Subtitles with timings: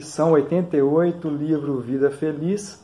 [0.00, 2.82] Lição 88, livro Vida Feliz,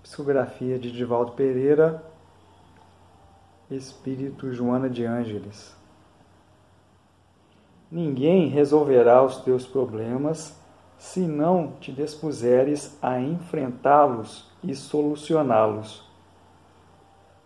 [0.00, 2.00] psicografia de Divaldo Pereira,
[3.68, 5.76] Espírito Joana de Ângeles.
[7.90, 10.56] Ninguém resolverá os teus problemas
[10.96, 16.08] se não te dispuseres a enfrentá-los e solucioná-los.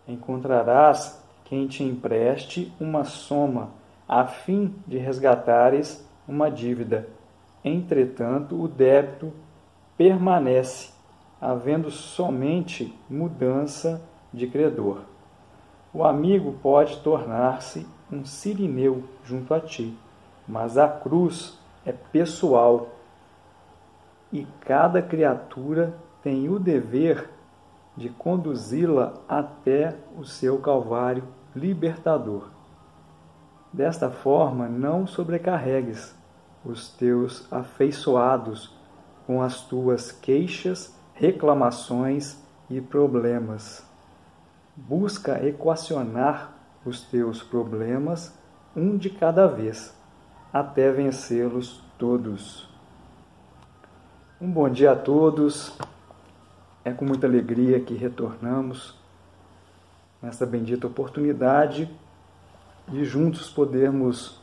[0.07, 3.71] Encontrarás quem te empreste uma soma
[4.07, 7.09] a fim de resgatares uma dívida
[7.63, 9.31] Entretanto, o débito
[9.97, 10.91] permanece,
[11.39, 14.01] havendo somente mudança
[14.33, 15.01] de credor.
[15.93, 19.97] O amigo pode tornar-se um sirineu junto a ti,
[20.47, 22.89] mas a cruz é pessoal
[24.31, 27.29] e cada criatura tem o dever
[27.95, 31.23] de conduzi-la até o seu calvário
[31.55, 32.49] libertador.
[33.71, 36.15] Desta forma, não sobrecarregues
[36.65, 38.73] os teus afeiçoados
[39.25, 42.37] com as tuas queixas, reclamações
[42.69, 43.85] e problemas.
[44.75, 46.53] Busca equacionar
[46.85, 48.33] os teus problemas
[48.75, 49.95] um de cada vez,
[50.51, 52.69] até vencê-los todos.
[54.41, 55.77] Um bom dia a todos.
[56.83, 58.97] É com muita alegria que retornamos
[60.21, 61.89] nessa bendita oportunidade
[62.87, 64.42] de juntos podermos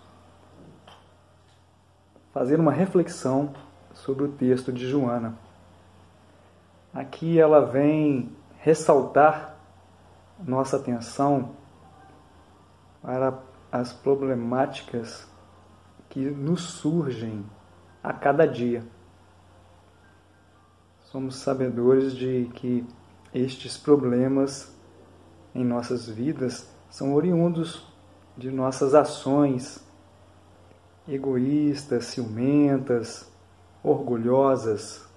[2.32, 3.52] fazer uma reflexão
[3.92, 5.34] sobre o texto de Joana.
[6.94, 9.56] Aqui ela vem ressaltar
[10.38, 11.50] nossa atenção
[13.02, 13.38] para
[13.70, 15.28] as problemáticas
[16.08, 17.44] que nos surgem
[18.02, 18.84] a cada dia.
[21.02, 22.86] Somos sabedores de que
[23.32, 24.76] estes problemas
[25.54, 27.86] em nossas vidas são oriundos
[28.36, 29.84] de nossas ações
[31.08, 33.30] egoístas, ciumentas,
[33.82, 35.08] orgulhosas,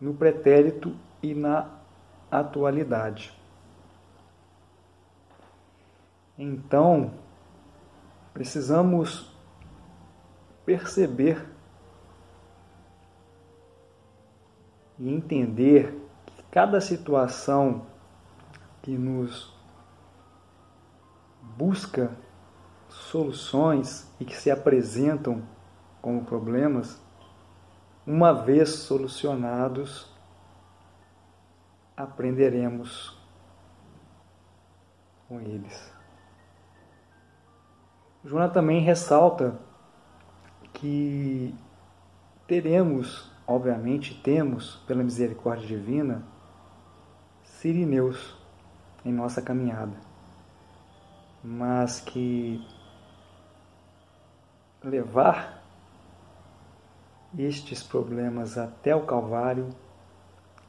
[0.00, 1.68] no pretérito e na
[2.30, 3.38] atualidade.
[6.38, 7.12] Então,
[8.32, 9.30] precisamos
[10.64, 11.46] perceber
[14.98, 17.86] e entender que cada situação
[18.82, 19.54] que nos
[21.56, 22.10] busca
[22.90, 25.42] soluções e que se apresentam
[26.02, 27.00] como problemas,
[28.06, 30.10] uma vez solucionados,
[31.96, 33.16] aprenderemos
[35.28, 35.92] com eles.
[38.24, 39.58] Joana também ressalta
[40.72, 41.54] que
[42.46, 46.24] teremos, obviamente temos, pela misericórdia divina,
[47.42, 48.36] sirineus
[49.04, 49.96] em nossa caminhada,
[51.42, 52.66] mas que
[54.82, 55.62] levar
[57.38, 59.68] estes problemas até o Calvário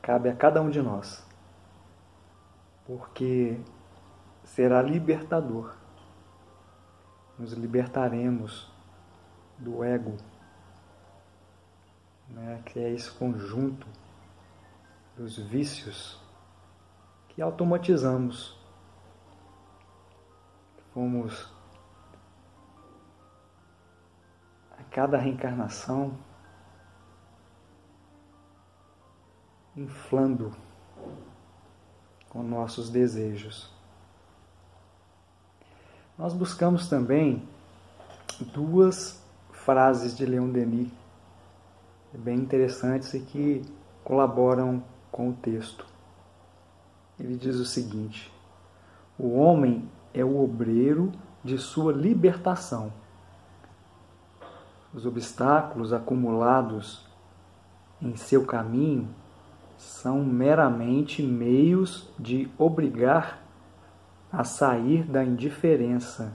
[0.02, 1.26] cabe a cada um de nós,
[2.86, 3.60] porque
[4.44, 5.76] será libertador.
[7.38, 8.72] Nos libertaremos
[9.58, 10.18] do ego,
[12.30, 13.88] né, que é esse conjunto
[15.18, 16.20] dos vícios
[17.30, 18.60] que automatizamos.
[20.94, 21.61] Fomos
[24.92, 26.12] cada reencarnação
[29.76, 30.52] inflando
[32.30, 33.72] com nossos desejos.
[36.18, 37.48] Nós buscamos também
[38.54, 40.92] duas frases de Leon Denis
[42.14, 43.62] bem interessantes e que
[44.04, 45.86] colaboram com o texto.
[47.18, 48.32] Ele diz o seguinte:
[49.18, 51.14] O homem é o obreiro
[51.44, 52.92] de sua libertação
[54.94, 57.06] os obstáculos acumulados
[58.02, 59.08] em seu caminho
[59.78, 63.40] são meramente meios de obrigar
[64.32, 66.34] a sair da indiferença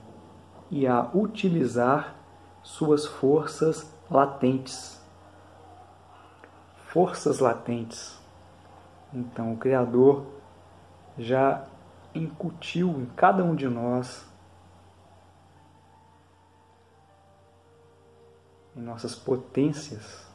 [0.71, 2.17] e a utilizar
[2.63, 5.01] suas forças latentes.
[6.89, 8.19] Forças latentes.
[9.13, 10.27] Então, o Criador
[11.17, 11.65] já
[12.15, 14.27] incutiu em cada um de nós
[18.77, 20.27] em nossas potências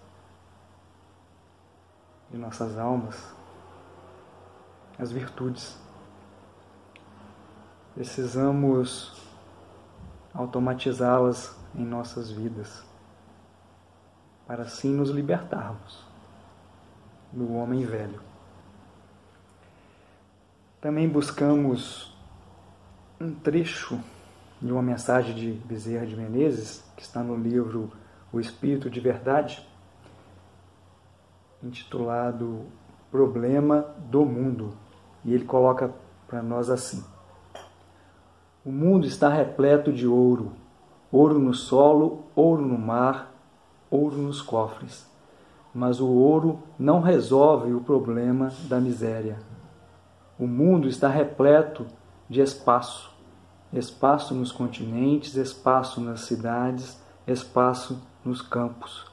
[2.31, 3.15] de nossas almas,
[4.97, 5.77] as virtudes.
[7.93, 9.21] Precisamos
[10.33, 12.83] automatizá-las em nossas vidas,
[14.47, 16.05] para assim nos libertarmos
[17.31, 18.21] do homem velho.
[20.79, 22.15] Também buscamos
[23.19, 23.99] um trecho
[24.61, 27.91] de uma mensagem de Bezerra de Menezes, que está no livro
[28.33, 29.67] O Espírito de Verdade,
[31.61, 32.65] intitulado
[33.11, 34.73] Problema do Mundo.
[35.25, 35.93] E ele coloca
[36.27, 37.03] para nós assim:
[38.65, 40.53] O mundo está repleto de ouro,
[41.11, 43.33] ouro no solo, ouro no mar,
[43.89, 45.05] ouro nos cofres.
[45.73, 49.37] Mas o ouro não resolve o problema da miséria.
[50.39, 51.85] O mundo está repleto
[52.29, 53.13] de espaço,
[53.73, 56.97] espaço nos continentes, espaço nas cidades,
[57.27, 59.05] espaço nos campos.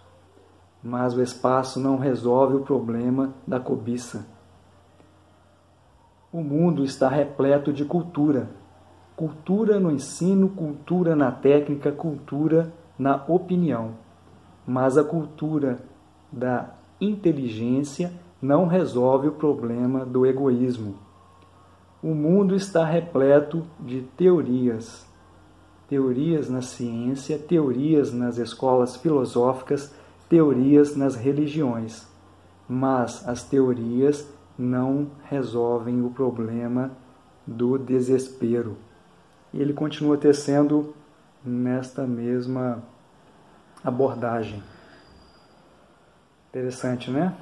[0.83, 4.27] Mas o espaço não resolve o problema da cobiça.
[6.33, 8.49] O mundo está repleto de cultura.
[9.17, 13.95] Cultura no ensino, cultura na técnica, cultura na opinião.
[14.67, 15.79] Mas a cultura
[16.31, 16.71] da
[17.01, 21.09] inteligência não resolve o problema do egoísmo
[22.03, 25.08] o mundo está repleto de teorias.
[25.89, 29.95] Teorias na ciência, teorias nas escolas filosóficas,
[30.29, 32.07] teorias nas religiões.
[32.69, 36.91] Mas as teorias não resolvem o problema
[37.47, 38.77] do desespero.
[39.55, 40.95] Ele continua tecendo
[41.43, 42.83] nesta mesma
[43.83, 44.63] abordagem.
[46.51, 47.35] Interessante, né?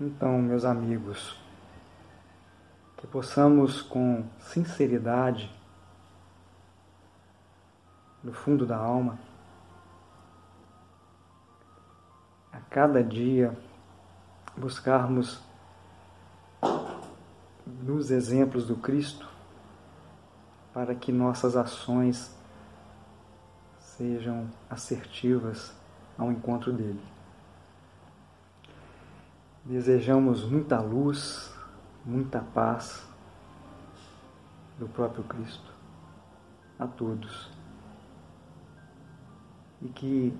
[0.00, 1.36] Então, meus amigos,
[2.96, 5.50] que possamos com sinceridade,
[8.22, 9.18] no fundo da alma,
[12.52, 13.56] a cada dia
[14.56, 15.40] buscarmos
[17.82, 19.28] nos exemplos do Cristo
[20.72, 22.36] para que nossas ações
[23.78, 25.74] sejam assertivas
[26.16, 27.02] ao encontro dele.
[29.64, 31.54] Desejamos muita luz,
[32.04, 33.06] muita paz
[34.78, 35.70] do próprio Cristo
[36.78, 37.59] a todos.
[39.82, 40.38] E que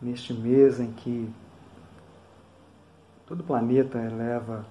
[0.00, 1.32] neste mês em que
[3.26, 4.64] todo o planeta eleva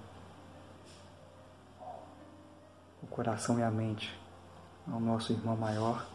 [3.02, 4.18] o coração e a mente
[4.90, 6.06] ao nosso irmão maior,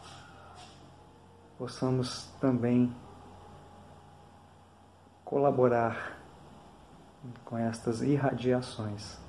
[1.58, 2.94] possamos também
[5.24, 6.18] colaborar
[7.44, 9.27] com estas irradiações